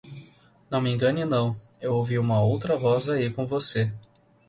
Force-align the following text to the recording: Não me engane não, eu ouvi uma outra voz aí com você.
Não 0.67 0.81
me 0.81 0.91
engane 0.91 1.25
não, 1.25 1.55
eu 1.79 1.93
ouvi 1.93 2.17
uma 2.17 2.41
outra 2.41 2.75
voz 2.75 3.07
aí 3.07 3.29
com 3.31 3.45
você. 3.45 3.93